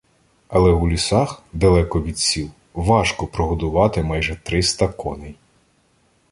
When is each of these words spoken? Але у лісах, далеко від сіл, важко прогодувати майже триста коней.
Але 0.47 0.71
у 0.71 0.89
лісах, 0.89 1.43
далеко 1.53 2.01
від 2.01 2.19
сіл, 2.19 2.49
важко 2.73 3.27
прогодувати 3.27 4.03
майже 4.03 4.35
триста 4.35 4.87
коней. 4.87 5.35